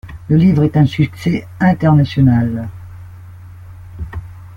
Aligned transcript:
Le 0.29 0.35
livre 0.35 0.63
est 0.63 0.77
un 0.77 0.85
succès 0.87 1.47
international. 1.59 2.67